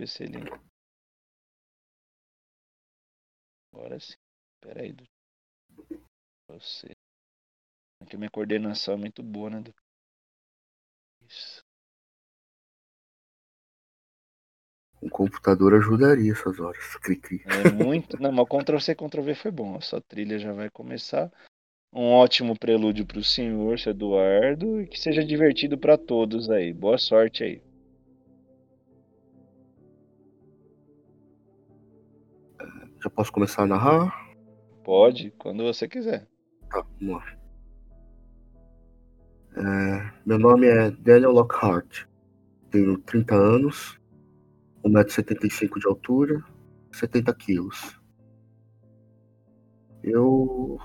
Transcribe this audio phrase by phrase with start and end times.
[0.00, 0.38] ver se ele.
[3.72, 4.14] Agora sim.
[4.60, 5.08] Pera aí, Dudu.
[6.48, 6.90] Você.
[8.02, 9.76] Aqui minha coordenação é muito boa, né, Dudu?
[11.28, 11.62] Isso.
[15.02, 16.96] Um computador ajudaria essas horas.
[16.96, 17.42] Cri, cri.
[17.46, 18.20] É muito.
[18.20, 19.76] Não, mas Ctrl C, Ctrl V foi bom.
[19.76, 21.32] A sua trilha já vai começar.
[21.92, 26.72] Um ótimo prelúdio para o senhor, seu Eduardo, e que seja divertido para todos aí.
[26.72, 27.69] Boa sorte aí.
[33.02, 34.30] Já posso começar a narrar?
[34.84, 36.28] Pode, quando você quiser.
[36.68, 37.40] Tá, vamos lá.
[39.56, 42.04] É, meu nome é Daniel Lockhart.
[42.70, 44.00] Tenho 30 anos,
[44.84, 46.44] 1,75m de altura,
[46.92, 48.00] 70 quilos.
[50.02, 50.78] Eu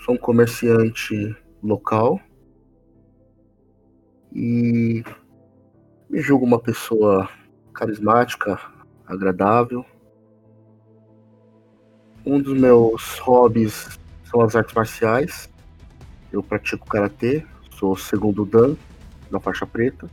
[0.00, 2.20] sou um comerciante local
[4.32, 5.02] e
[6.10, 7.28] me julgo uma pessoa
[7.72, 8.60] carismática,
[9.06, 9.84] agradável.
[12.26, 15.50] Um dos meus hobbies são as artes marciais.
[16.32, 17.44] Eu pratico karatê,
[17.78, 18.76] sou segundo dan
[19.30, 20.08] da faixa preta.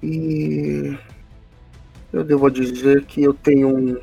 [0.00, 0.96] E
[2.12, 4.00] eu devo dizer que eu tenho um,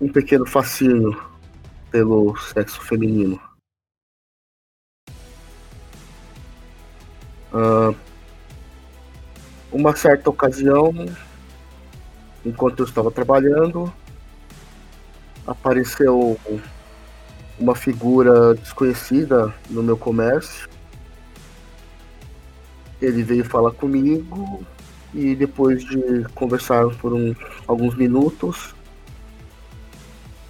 [0.00, 1.22] um pequeno fascínio
[1.90, 3.38] pelo sexo feminino.
[7.52, 7.94] Uh,
[9.70, 10.92] uma certa ocasião,
[12.44, 13.92] enquanto eu estava trabalhando,
[15.46, 16.38] apareceu
[17.58, 20.68] uma figura desconhecida no meu comércio.
[23.00, 24.64] Ele veio falar comigo
[25.14, 27.34] e depois de conversar por um,
[27.66, 28.74] alguns minutos,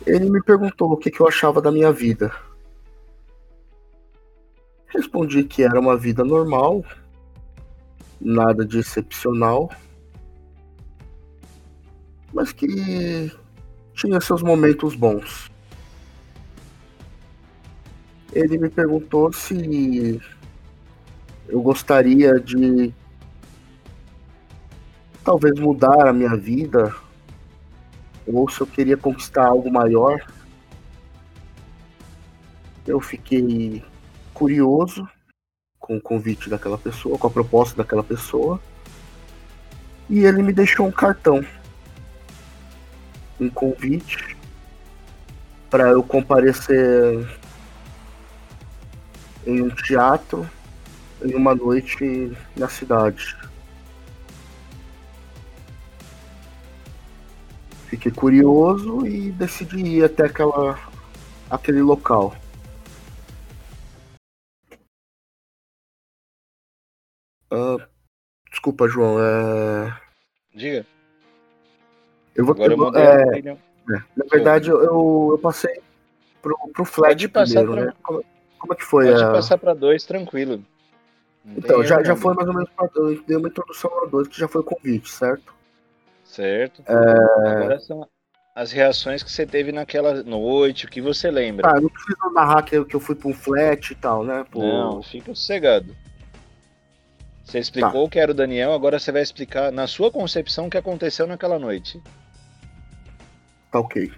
[0.07, 2.33] ele me perguntou o que, que eu achava da minha vida.
[4.87, 6.85] Respondi que era uma vida normal,
[8.21, 9.71] nada de excepcional,
[12.33, 13.31] mas que
[13.97, 15.51] tinha seus momentos bons.
[18.31, 20.21] Ele me perguntou se
[21.49, 22.93] eu gostaria de
[25.25, 26.95] talvez mudar a minha vida
[28.27, 30.21] ou se eu queria conquistar algo maior.
[32.87, 33.83] Eu fiquei
[34.35, 35.09] curioso
[35.81, 38.61] com o convite daquela pessoa, com a proposta daquela pessoa.
[40.11, 41.45] E ele me deixou um cartão
[43.41, 44.37] um convite
[45.71, 47.29] para eu comparecer
[49.47, 50.49] em um teatro
[51.23, 53.37] em uma noite na cidade.
[57.89, 60.79] Fiquei curioso e decidi ir até aquela,
[61.49, 62.37] aquele local.
[67.51, 67.81] Uh,
[68.51, 69.19] desculpa, João.
[69.21, 70.01] É...
[70.55, 70.85] Diga.
[72.37, 73.59] Eu vou Agora eu eu, mudei é, opinião.
[73.91, 74.83] é, Na verdade, eu,
[75.33, 75.81] eu passei
[76.43, 77.93] pro, pro passar primeiro, pra- né?
[78.03, 78.25] Como,
[78.59, 79.07] como é que foi?
[79.09, 79.33] Pode a...
[79.33, 80.63] passar para dois, tranquilo.
[81.45, 82.69] Não Então, já, já foi mais ou menos.
[82.71, 85.55] pra- Eu dei uma introdução a dois, que já foi o convite, certo?
[86.25, 86.83] Certo.
[86.87, 87.49] É.
[87.51, 88.07] Agora são
[88.55, 91.69] as reações que você teve naquela noite, o que você lembra.
[91.69, 94.45] Ah, não precisa narrar que eu, que eu fui pra um flat e tal, né?
[94.51, 95.95] Pô, Não, fica sossegado.
[97.45, 100.71] Você explicou o que era o Daniel, agora você vai explicar, na sua concepção, o
[100.71, 102.03] que aconteceu naquela noite.
[103.77, 104.11] Tá ok.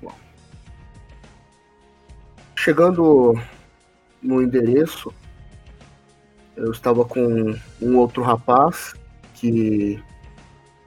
[0.00, 0.12] Bom.
[2.54, 3.34] Chegando
[4.22, 5.12] no endereço,
[6.56, 8.94] eu estava com um outro rapaz
[9.34, 10.00] que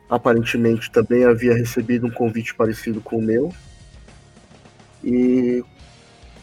[0.09, 3.53] aparentemente também havia recebido um convite parecido com o meu.
[5.03, 5.61] E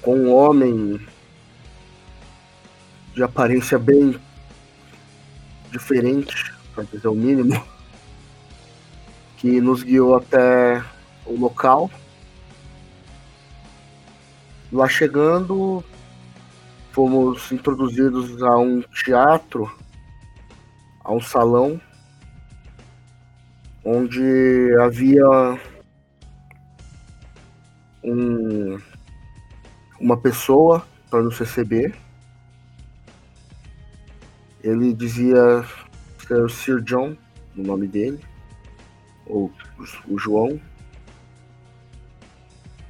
[0.02, 1.00] com um homem
[3.14, 4.20] de aparência bem
[5.72, 7.64] diferente, para dizer o mínimo,
[9.38, 10.82] que nos guiou até
[11.26, 11.90] o local.
[14.72, 15.84] Lá chegando,
[16.92, 19.70] fomos introduzidos a um teatro,
[21.02, 21.80] a um salão,
[23.84, 25.60] onde havia
[28.02, 28.78] um,
[30.00, 31.94] uma pessoa para nos receber.
[34.62, 35.64] Ele dizia
[36.26, 37.16] ser o Sir John,
[37.56, 38.20] o nome dele,
[39.26, 39.50] ou
[40.08, 40.60] o João.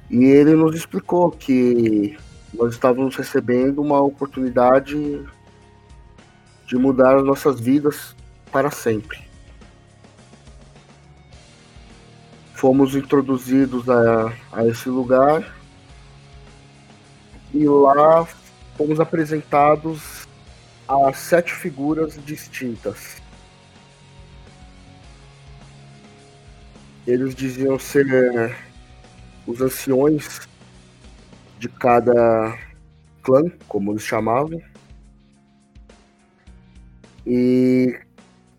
[0.09, 2.17] E ele nos explicou que
[2.53, 4.95] nós estávamos recebendo uma oportunidade
[6.65, 8.15] de mudar as nossas vidas
[8.51, 9.19] para sempre.
[12.53, 15.55] Fomos introduzidos a, a esse lugar
[17.53, 18.25] e lá
[18.77, 20.25] fomos apresentados
[20.87, 23.21] a sete figuras distintas.
[27.07, 28.55] Eles diziam ser
[29.45, 30.41] os anciões
[31.59, 32.57] de cada
[33.21, 34.61] clã, como eles chamavam.
[37.25, 37.99] E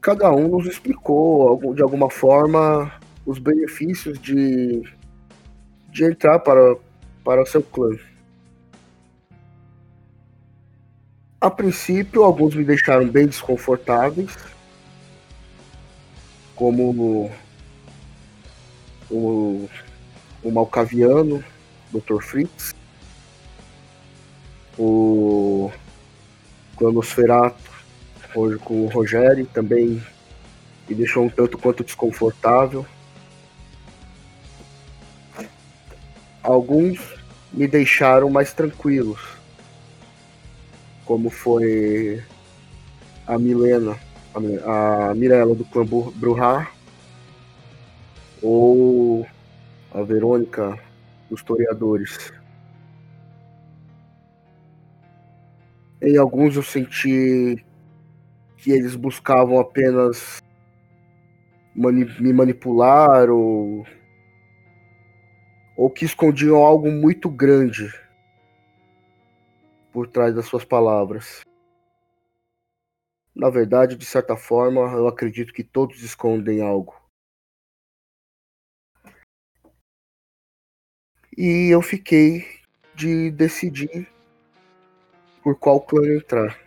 [0.01, 2.93] cada um nos explicou de alguma forma
[3.25, 4.83] os benefícios de,
[5.91, 6.77] de entrar para,
[7.25, 7.97] para o seu clã.
[11.41, 14.37] A princípio, alguns me deixaram bem desconfortáveis,
[16.55, 17.31] como
[19.11, 19.69] o,
[20.43, 21.45] o Malcaviano,
[21.93, 22.21] Dr.
[22.23, 22.75] Fritz,
[24.79, 25.71] o
[26.77, 27.71] Cronosferato,
[28.61, 30.03] com o Rogério, também
[30.89, 32.85] me deixou um tanto quanto desconfortável.
[36.43, 37.01] Alguns
[37.53, 39.21] me deixaram mais tranquilos,
[41.05, 42.23] como foi
[43.27, 43.99] a Milena,
[44.65, 46.76] a Mirella do clã Bruhar,
[48.49, 49.27] ou
[49.93, 50.79] a Verônica
[51.29, 52.33] dos Toreadores.
[56.01, 57.65] Em alguns eu senti
[58.57, 60.41] que eles buscavam apenas
[61.75, 63.85] mani me manipular ou
[65.77, 67.93] ou que escondiam algo muito grande
[69.93, 71.41] por trás das suas palavras.
[73.35, 77.06] Na verdade, de certa forma, eu acredito que todos escondem algo.
[81.37, 82.47] E eu fiquei
[82.95, 84.09] de decidir
[85.43, 86.59] por qual clã entrar.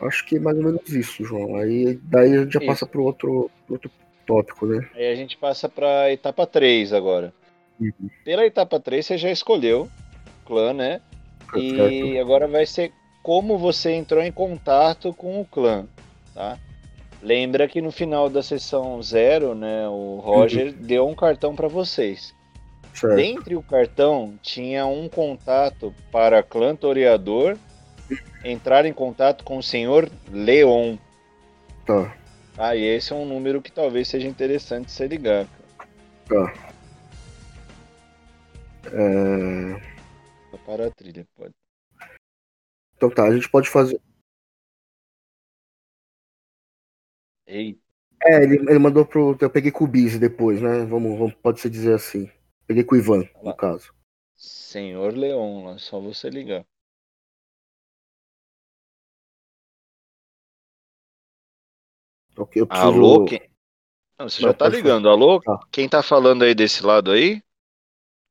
[0.00, 1.56] Acho que é mais ou menos isso, João.
[1.56, 2.66] Aí daí a gente já isso.
[2.66, 3.90] passa para outro, outro
[4.26, 4.86] tópico, né?
[4.94, 7.32] Aí a gente passa para a etapa 3 agora.
[7.80, 8.10] Uhum.
[8.24, 9.88] Pela etapa 3 você já escolheu
[10.44, 11.00] clã, né?
[11.50, 12.20] Tá e certo.
[12.20, 15.86] agora vai ser como você entrou em contato com o clã,
[16.34, 16.58] tá?
[17.22, 20.82] Lembra que no final da sessão zero, né, o Roger uhum.
[20.82, 22.34] deu um cartão para vocês.
[22.94, 23.16] Certo.
[23.16, 27.58] Dentre o cartão tinha um contato para clã toreador
[28.44, 30.96] entrar em contato com o senhor Leon.
[31.84, 32.16] Tá.
[32.56, 35.46] Ah, e esse é um número que talvez seja interessante você ligar.
[36.26, 36.54] Tá.
[38.92, 39.96] É...
[40.64, 41.54] Para a trilha, pode.
[42.96, 44.00] Então tá, a gente pode fazer.
[47.46, 49.36] É, ele, ele mandou pro.
[49.40, 50.84] Eu peguei com o Biz depois, né?
[50.84, 52.30] Vamos, vamos, pode se dizer assim.
[52.66, 53.94] Peguei com o Ivan, no caso.
[54.36, 56.64] Senhor Leon, só você ligar.
[62.34, 62.66] Preciso...
[62.70, 63.24] Alô?
[63.24, 63.40] Quem...
[64.18, 65.08] Não, você já tá ligando.
[65.08, 65.40] Alô?
[65.40, 65.58] Tá.
[65.70, 67.42] Quem tá falando aí desse lado aí?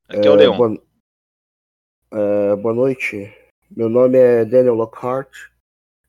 [0.07, 0.57] Aqui é, é o Leon.
[0.57, 0.83] Boa...
[2.11, 3.33] É, boa noite.
[3.71, 5.31] Meu nome é Daniel Lockhart.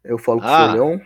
[0.04, 0.70] Eu falo com ah.
[0.70, 1.00] o Leon.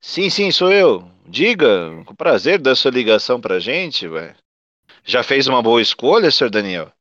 [0.00, 1.13] Sim, sim, sou eu.
[1.26, 4.34] Diga, com prazer da sua ligação pra gente, ué.
[5.02, 6.50] Já fez uma boa escolha, Sr.
[6.50, 6.92] Daniel?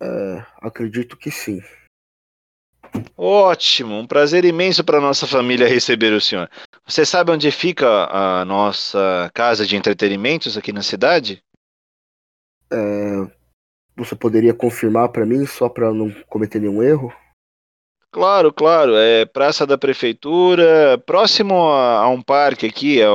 [0.00, 1.60] É, acredito que sim.
[3.16, 6.48] Ótimo, um prazer imenso para nossa família receber o senhor.
[6.86, 11.42] Você sabe onde fica a nossa casa de entretenimentos aqui na cidade?
[12.72, 12.76] É,
[13.96, 17.12] você poderia confirmar para mim, só para não cometer nenhum erro?
[18.10, 18.96] Claro, claro.
[18.96, 23.00] É Praça da Prefeitura, próximo a, a um parque aqui.
[23.00, 23.06] É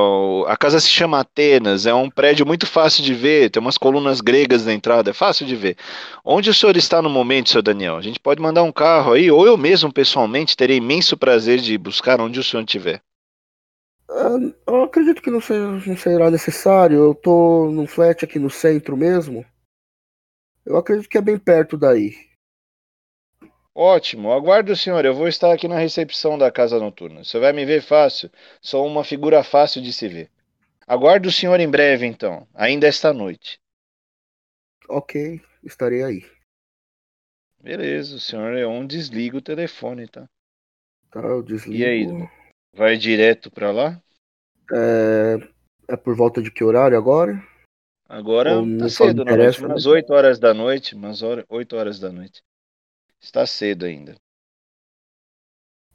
[0.46, 1.84] a casa se chama Atenas.
[1.84, 3.50] É um prédio muito fácil de ver.
[3.50, 5.10] Tem umas colunas gregas na entrada.
[5.10, 5.76] É fácil de ver.
[6.24, 7.96] Onde o senhor está no momento, seu Daniel?
[7.96, 11.76] A gente pode mandar um carro aí, ou eu mesmo pessoalmente terei imenso prazer de
[11.76, 13.02] buscar onde o senhor estiver.
[14.08, 16.98] É, eu acredito que não, seja, não será necessário.
[16.98, 19.44] Eu tô num flat aqui no centro mesmo.
[20.64, 22.14] Eu acredito que é bem perto daí.
[23.74, 25.04] Ótimo, aguardo o senhor.
[25.04, 27.24] Eu vou estar aqui na recepção da casa noturna.
[27.24, 28.30] Você vai me ver fácil.
[28.60, 30.30] Sou uma figura fácil de se ver.
[30.86, 33.58] Aguardo o senhor em breve, então, ainda esta noite.
[34.88, 36.24] Ok, estarei aí.
[37.58, 40.28] Beleza, o senhor Leon desliga o telefone, tá?
[41.10, 41.82] Tá, eu desligo.
[41.82, 42.06] E aí,
[42.74, 44.00] vai direto pra lá?
[44.70, 45.38] É,
[45.88, 47.42] é por volta de que horário agora?
[48.06, 52.12] Agora Ou tá cedo, na noite, umas 8 horas da noite, umas 8 horas da
[52.12, 52.42] noite.
[53.24, 54.20] Está cedo ainda.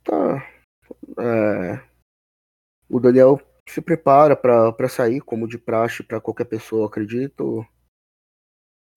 [0.03, 0.51] Tá.
[1.19, 1.87] É...
[2.89, 7.63] O Daniel se prepara para sair, como de praxe para qualquer pessoa, acredito.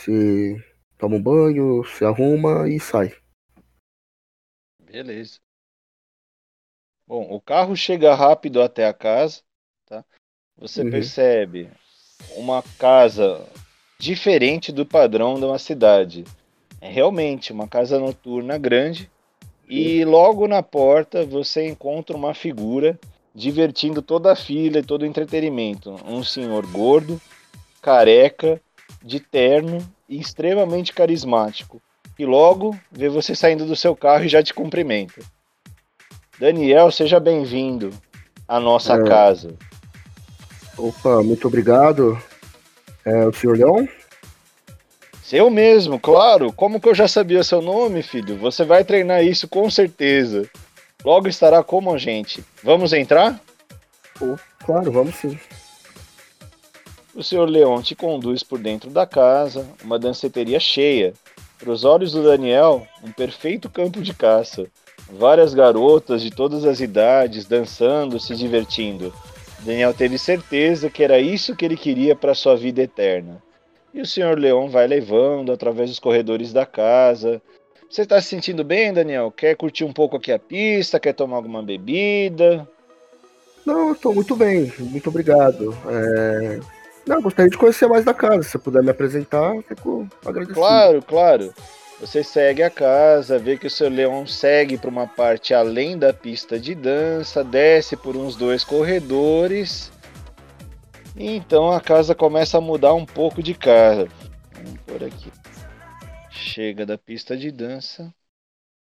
[0.01, 0.57] Se
[0.97, 3.15] toma um banho, se arruma e sai.
[4.81, 5.39] Beleza.
[7.07, 9.43] Bom, o carro chega rápido até a casa,
[9.85, 10.03] tá?
[10.57, 10.91] Você uhum.
[10.91, 11.71] percebe
[12.37, 13.47] uma casa
[13.99, 16.25] diferente do padrão de uma cidade
[16.83, 19.09] É realmente uma casa noturna grande
[19.69, 22.99] e logo na porta você encontra uma figura
[23.33, 25.95] divertindo toda a fila e todo o entretenimento.
[26.05, 27.21] Um senhor gordo,
[27.81, 28.61] careca,
[29.01, 31.81] de terno e extremamente carismático.
[32.19, 35.23] E logo vê você saindo do seu carro e já te cumprimenta.
[36.37, 37.91] Daniel, seja bem-vindo
[38.49, 39.05] à nossa é...
[39.05, 39.55] casa.
[40.77, 42.21] Opa, muito obrigado.
[43.05, 43.89] É o senhor Leão?
[45.33, 46.53] Eu mesmo, claro.
[46.53, 48.37] Como que eu já sabia seu nome, filho?
[48.37, 50.47] Você vai treinar isso com certeza.
[51.03, 52.45] Logo estará como a gente.
[52.63, 53.41] Vamos entrar?
[54.21, 55.39] Oh, claro, vamos sim.
[57.15, 61.15] O senhor Leon te conduz por dentro da casa, uma danceteria cheia.
[61.59, 64.67] Para os olhos do Daniel, um perfeito campo de caça.
[65.11, 69.13] Várias garotas de todas as idades dançando, se divertindo.
[69.61, 73.43] Daniel teve certeza que era isso que ele queria para sua vida eterna.
[73.95, 77.43] E o senhor Leão vai levando através dos corredores da casa.
[77.91, 79.31] Você está se sentindo bem, Daniel?
[79.31, 80.99] Quer curtir um pouco aqui a pista?
[80.99, 82.67] Quer tomar alguma bebida?
[83.67, 85.77] Não, eu estou muito bem, muito obrigado.
[85.87, 86.59] É...
[87.07, 88.43] Não, gostaria de conhecer mais da casa.
[88.43, 90.55] Se você puder me apresentar, fico agradecido.
[90.55, 91.55] Claro, claro.
[92.01, 96.13] Você segue a casa, vê que o seu leão segue para uma parte além da
[96.13, 99.92] pista de dança, desce por uns dois corredores
[101.17, 104.09] então a casa começa a mudar um pouco de cara.
[104.53, 105.31] Vamos por aqui.
[106.31, 108.13] Chega da pista de dança.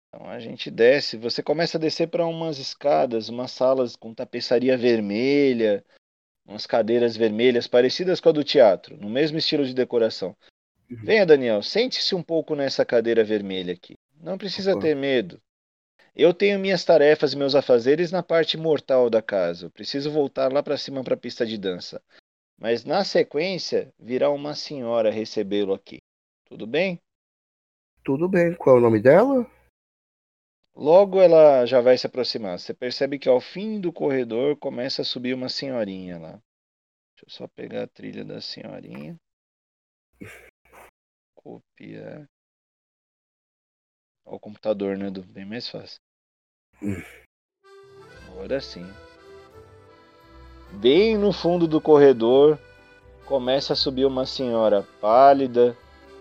[0.08, 1.16] Então a gente desce.
[1.16, 5.84] Você começa a descer para umas escadas, umas salas com tapeçaria vermelha,
[6.46, 10.36] umas cadeiras vermelhas parecidas com a do teatro, no mesmo estilo de decoração.
[10.90, 10.98] Uhum.
[11.04, 13.94] Venha, Daniel, sente-se um pouco nessa cadeira vermelha aqui.
[14.20, 15.40] Não precisa ter medo.
[16.14, 19.66] Eu tenho minhas tarefas e meus afazeres na parte mortal da casa.
[19.66, 22.02] Eu preciso voltar lá para cima para a pista de dança.
[22.58, 26.02] Mas na sequência virá uma senhora recebê-lo aqui.
[26.44, 27.00] Tudo bem?
[28.04, 28.54] Tudo bem.
[28.54, 29.50] Qual é o nome dela?
[30.74, 32.58] Logo ela já vai se aproximar.
[32.58, 36.32] Você percebe que ao fim do corredor começa a subir uma senhorinha lá.
[36.32, 39.18] Deixa eu só pegar a trilha da senhorinha.
[41.34, 42.28] Copiar.
[44.24, 45.22] Ao computador, né, Edu?
[45.22, 46.00] Bem mais fácil.
[48.28, 48.86] Agora sim.
[50.72, 52.58] Bem no fundo do corredor,
[53.26, 55.76] começa a subir uma senhora pálida,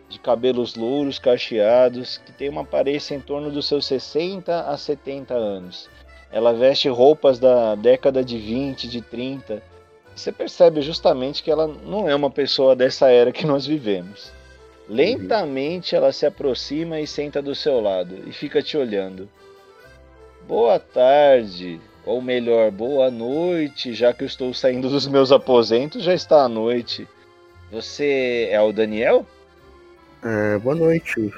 [0.10, 5.34] de cabelos louros cacheados, que tem uma aparência em torno dos seus 60 a 70
[5.34, 5.90] anos.
[6.32, 9.64] Ela veste roupas da década de 20, de 30.
[10.16, 14.32] Você percebe justamente que ela não é uma pessoa dessa era que nós vivemos.
[14.92, 19.30] Lentamente ela se aproxima e senta do seu lado e fica te olhando.
[20.46, 26.14] Boa tarde, ou melhor, boa noite, já que eu estou saindo dos meus aposentos, já
[26.14, 27.08] está à noite.
[27.72, 29.26] Você é o Daniel?
[30.22, 31.34] É, boa noite.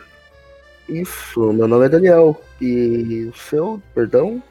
[0.90, 2.42] Isso, meu nome é Daniel.
[2.60, 4.42] E o seu, perdão?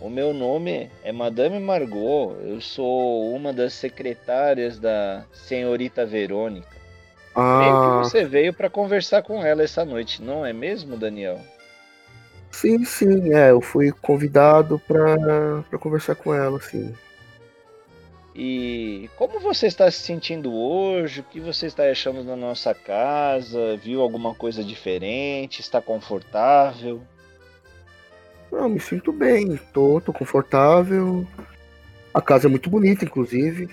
[0.00, 2.34] O meu nome é Madame Margot.
[2.40, 6.77] Eu sou uma das secretárias da senhorita Verônica.
[7.40, 8.00] Ah.
[8.02, 11.38] Você veio para conversar com ela essa noite, não é mesmo, Daniel?
[12.50, 16.92] Sim, sim, é, eu fui convidado para conversar com ela, sim.
[18.34, 21.20] E como você está se sentindo hoje?
[21.20, 23.76] O que você está achando da nossa casa?
[23.76, 25.60] Viu alguma coisa diferente?
[25.60, 27.02] Está confortável?
[28.50, 31.26] Não, me sinto bem, tô, tô confortável.
[32.14, 33.68] A casa é muito bonita, inclusive.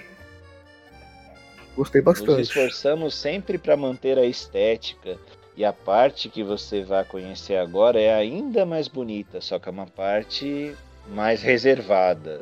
[1.76, 2.32] Gostei bastante.
[2.32, 5.18] Nos esforçamos sempre para manter a estética.
[5.58, 9.72] E a parte que você vai conhecer agora é ainda mais bonita, só que é
[9.72, 10.76] uma parte
[11.08, 12.42] mais reservada.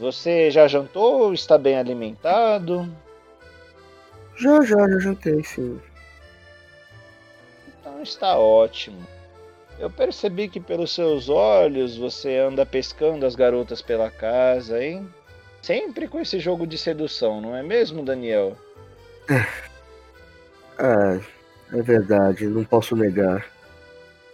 [0.00, 1.32] Você já jantou?
[1.32, 2.90] Está bem alimentado?
[4.36, 5.80] Já, já, já jantei, sim.
[7.68, 9.06] Então está ótimo.
[9.78, 15.08] Eu percebi que pelos seus olhos você anda pescando as garotas pela casa, hein?
[15.62, 18.56] Sempre com esse jogo de sedução, não é mesmo, Daniel?
[20.78, 21.20] É,
[21.78, 23.46] é verdade, não posso negar.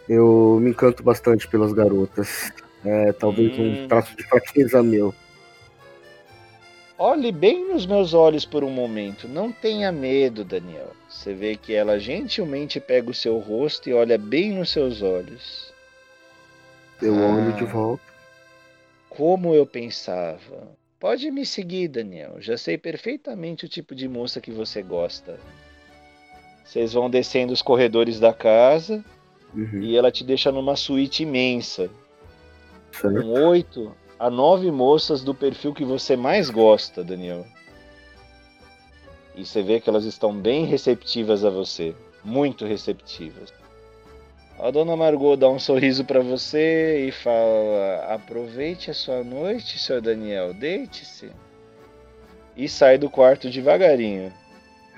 [0.08, 2.50] Eu me encanto bastante pelas garotas.
[2.82, 3.85] É talvez hum.
[3.85, 5.14] um traço de fraqueza meu.
[6.97, 9.28] Olhe bem nos meus olhos por um momento.
[9.28, 10.92] Não tenha medo, Daniel.
[11.08, 15.73] Você vê que ela gentilmente pega o seu rosto e olha bem nos seus olhos.
[17.02, 18.02] Eu ah, olho de volta.
[19.11, 20.77] Como eu pensava.
[20.99, 22.40] Pode me seguir, Daniel.
[22.40, 25.38] Já sei perfeitamente o tipo de moça que você gosta.
[26.64, 29.05] Vocês vão descendo os corredores da casa
[29.55, 29.81] uhum.
[29.81, 31.88] e ela te deixa numa suíte imensa.
[32.93, 33.23] Certo.
[33.23, 37.47] Com oito a nove moças do perfil que você mais gosta, Daniel.
[39.37, 41.95] E você vê que elas estão bem receptivas a você.
[42.25, 43.52] muito receptivas.
[44.60, 50.02] A dona Margot dá um sorriso para você e fala: Aproveite a sua noite, senhor
[50.02, 51.30] Daniel, deite-se.
[52.56, 54.32] E sai do quarto devagarinho.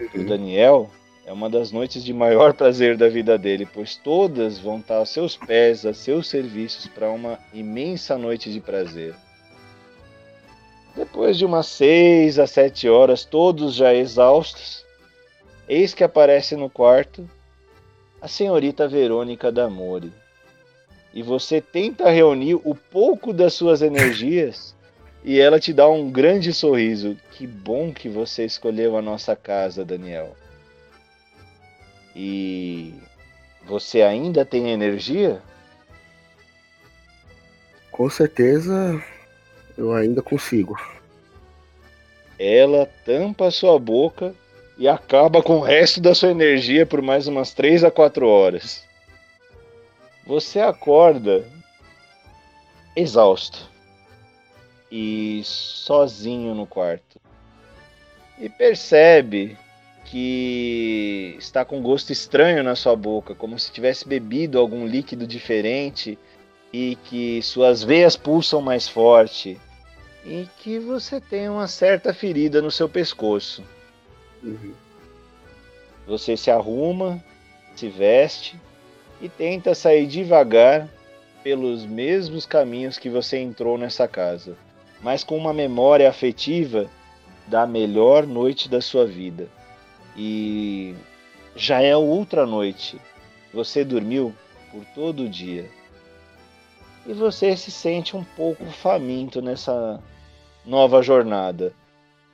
[0.01, 0.23] Uhum.
[0.23, 0.91] O Daniel
[1.27, 5.11] é uma das noites de maior prazer da vida dele, pois todas vão estar aos
[5.11, 9.15] seus pés, a seus serviços, para uma imensa noite de prazer.
[10.97, 14.87] Depois de umas seis a sete horas, todos já exaustos,
[15.69, 17.29] eis que aparece no quarto
[18.21, 20.13] a senhorita Verônica D'Amore.
[21.13, 24.75] E você tenta reunir o pouco das suas energias
[25.25, 27.17] e ela te dá um grande sorriso.
[27.33, 30.37] Que bom que você escolheu a nossa casa, Daniel.
[32.15, 32.95] E
[33.67, 35.43] você ainda tem energia?
[37.91, 39.03] Com certeza
[39.77, 40.79] eu ainda consigo.
[42.39, 44.35] Ela tampa sua boca
[44.81, 48.83] e acaba com o resto da sua energia por mais umas 3 a 4 horas.
[50.27, 51.47] Você acorda
[52.97, 53.69] exausto
[54.91, 57.21] e sozinho no quarto.
[58.39, 59.55] E percebe
[60.07, 66.19] que está com gosto estranho na sua boca, como se tivesse bebido algum líquido diferente
[66.73, 69.61] e que suas veias pulsam mais forte
[70.25, 73.63] e que você tem uma certa ferida no seu pescoço.
[74.43, 74.73] Uhum.
[76.07, 77.23] Você se arruma,
[77.77, 78.59] se veste
[79.21, 80.89] e tenta sair devagar
[81.43, 84.57] pelos mesmos caminhos que você entrou nessa casa,
[85.03, 86.91] mas com uma memória afetiva
[87.47, 89.49] da melhor noite da sua vida.
[90.17, 90.95] E
[91.57, 93.01] já é outra noite.
[93.53, 94.35] Você dormiu
[94.71, 95.69] por todo o dia.
[97.07, 100.01] E você se sente um pouco faminto nessa
[100.65, 101.73] nova jornada.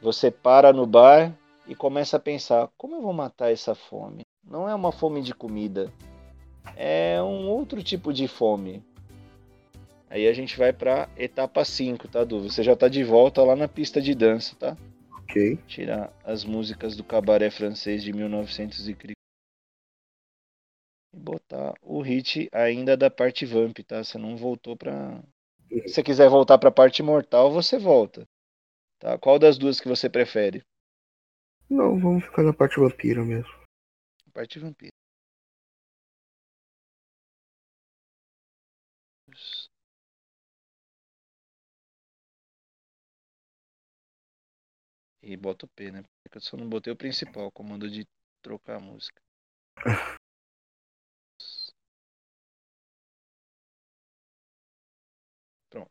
[0.02, 1.32] Você para no bar
[1.66, 4.22] e começa a pensar: como eu vou matar essa fome?
[4.44, 5.92] Não é uma fome de comida,
[6.76, 8.82] é um outro tipo de fome.
[10.08, 12.40] Aí a gente vai para etapa 5, tá, Du?
[12.40, 14.76] Você já tá de volta lá na pista de dança, tá?
[15.22, 15.58] Ok.
[15.66, 18.94] Tirar as músicas do cabaré francês de 1900 e
[21.12, 24.04] botar o hit ainda da parte vamp, tá?
[24.04, 25.22] Você não voltou pra.
[25.70, 28.26] Se você quiser voltar pra parte mortal, você volta.
[28.98, 29.18] Tá?
[29.18, 30.62] Qual das duas que você prefere?
[31.68, 33.50] Não, vamos ficar na parte vampira mesmo.
[34.32, 34.92] Parte vampira.
[45.22, 46.02] E bota o P, né?
[46.22, 48.06] Porque eu só não botei o principal, o comando de
[48.42, 49.20] trocar a música.
[55.68, 55.90] Pronto.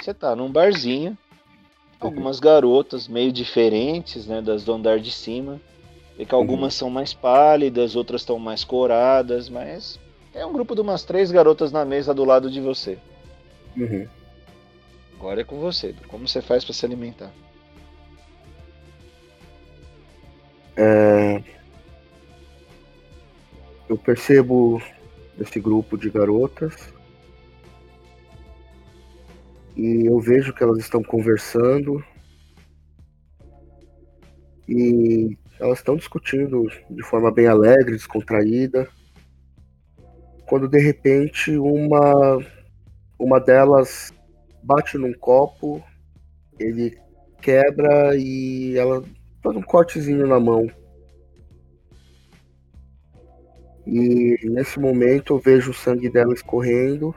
[0.00, 1.16] Você tá num barzinho
[2.00, 5.60] algumas garotas meio diferentes, né, das do andar de cima.
[6.18, 6.78] E que algumas uhum.
[6.78, 10.00] são mais pálidas, outras estão mais coradas, mas
[10.32, 12.98] é um grupo de umas três garotas na mesa do lado de você.
[13.76, 14.08] Uhum.
[15.18, 15.94] Agora é com você.
[16.08, 17.30] Como você faz para se alimentar?
[20.76, 21.42] É...
[23.88, 24.80] Eu percebo
[25.38, 26.95] esse grupo de garotas
[29.76, 32.02] e eu vejo que elas estão conversando
[34.66, 38.88] e elas estão discutindo de forma bem alegre, descontraída.
[40.48, 42.38] Quando de repente uma
[43.18, 44.12] uma delas
[44.62, 45.84] bate num copo,
[46.58, 46.98] ele
[47.42, 49.04] quebra e ela
[49.42, 50.66] faz um cortezinho na mão.
[53.86, 57.14] E nesse momento eu vejo o sangue dela escorrendo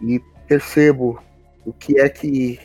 [0.00, 1.22] e percebo
[1.64, 2.58] o que é que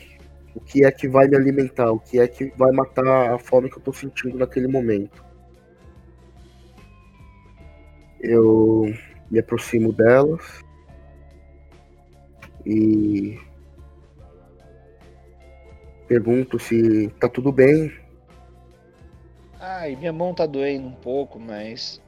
[0.54, 3.68] o que é que vai me alimentar, o que é que vai matar a fome
[3.68, 5.24] que eu estou sentindo naquele momento.
[8.20, 8.94] Eu
[9.30, 10.62] me aproximo delas
[12.64, 13.36] e
[16.06, 17.92] pergunto se tá tudo bem.
[19.58, 22.00] Ai, minha mão tá doendo um pouco, mas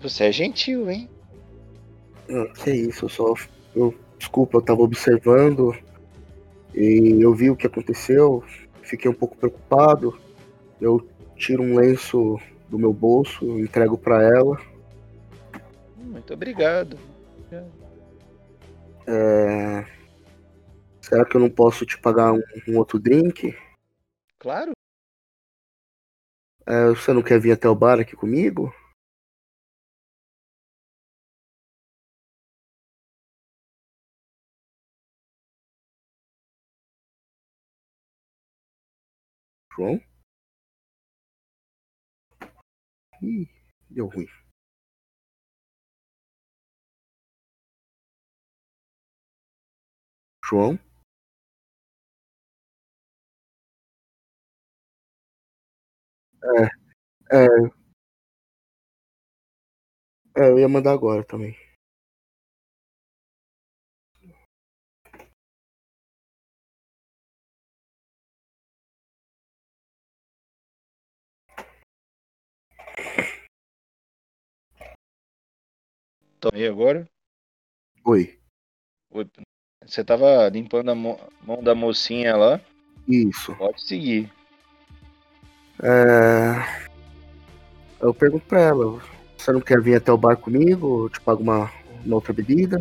[0.00, 1.08] você é gentil, hein?
[2.30, 3.34] Ah, que isso, eu só
[3.74, 3.94] eu
[4.24, 5.76] Desculpa, eu estava observando
[6.74, 8.42] e eu vi o que aconteceu,
[8.82, 10.18] fiquei um pouco preocupado.
[10.80, 11.06] Eu
[11.36, 14.58] tiro um lenço do meu bolso, entrego para ela.
[15.98, 16.98] Muito obrigado.
[19.06, 19.84] É...
[21.02, 23.54] Será que eu não posso te pagar um, um outro drink?
[24.38, 24.72] Claro.
[26.66, 28.74] É, você não quer vir até o bar aqui comigo?
[39.76, 40.00] João?
[43.22, 43.48] Ih,
[43.90, 44.28] deu ruim.
[50.44, 50.78] João?
[57.32, 57.46] É, é.
[60.36, 61.56] É, eu ia mandar agora também.
[76.44, 77.08] Tomei agora?
[78.04, 78.38] Oi.
[79.12, 79.26] Oi.
[79.86, 81.18] Você tava limpando a mão
[81.62, 82.60] da mocinha lá?
[83.08, 83.56] Isso.
[83.56, 84.30] Pode seguir.
[85.82, 86.90] É...
[87.98, 89.00] Eu pergunto pra ela,
[89.38, 91.06] você não quer vir até o bar comigo?
[91.06, 91.72] Eu te pago uma,
[92.04, 92.78] uma outra bebida?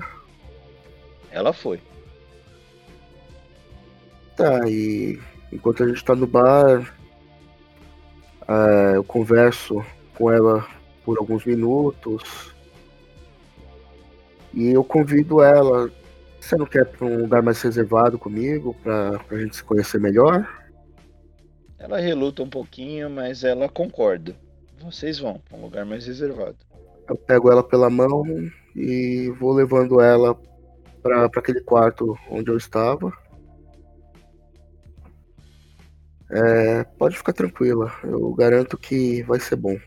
[1.31, 1.79] Ela foi.
[4.35, 5.21] Tá, e
[5.53, 6.93] enquanto a gente tá no bar,
[8.45, 10.67] é, eu converso com ela
[11.05, 12.52] por alguns minutos.
[14.53, 15.89] E eu convido ela.
[16.39, 20.47] Você não quer para um lugar mais reservado comigo, pra, pra gente se conhecer melhor?
[21.79, 24.35] Ela reluta um pouquinho, mas ela concorda.
[24.81, 26.57] Vocês vão para um lugar mais reservado.
[27.07, 28.23] Eu pego ela pela mão
[28.75, 30.37] e vou levando ela
[31.01, 33.11] para aquele quarto onde eu estava.
[36.31, 39.77] É, pode ficar tranquila, eu garanto que vai ser bom.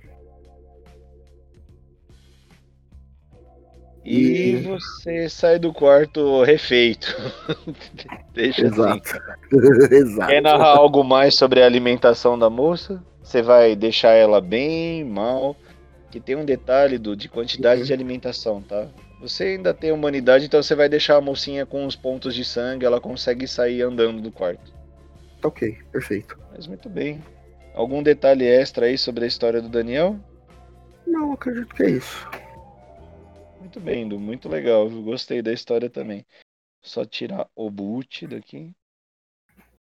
[4.07, 7.17] E, e você sai do quarto refeito.
[8.33, 8.75] Deixa assim.
[8.75, 9.09] Exato.
[9.09, 9.91] assim.
[9.95, 10.31] Exato.
[10.31, 13.03] Quer narrar algo mais sobre a alimentação da moça?
[13.21, 15.57] Você vai deixar ela bem, mal?
[16.09, 17.87] Que tem um detalhe do, de quantidade uhum.
[17.87, 18.87] de alimentação, tá?
[19.21, 22.87] Você ainda tem humanidade, então você vai deixar a mocinha com os pontos de sangue,
[22.87, 24.73] ela consegue sair andando do quarto.
[25.43, 26.39] Ok, perfeito.
[26.55, 27.21] Mas muito bem.
[27.75, 30.17] Algum detalhe extra aí sobre a história do Daniel?
[31.07, 32.29] Não, acredito que é isso.
[33.67, 34.89] Muito bem, Du, muito legal.
[34.89, 36.25] Eu gostei da história também.
[36.81, 38.73] Só tirar o boot daqui.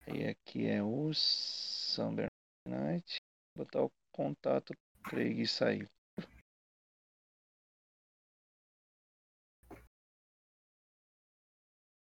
[0.07, 2.27] E aqui é o Summer
[2.67, 3.19] Night.
[3.55, 4.73] Botar o contato
[5.05, 5.87] Craig e sair.